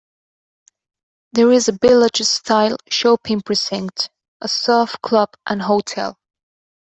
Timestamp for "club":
5.03-5.29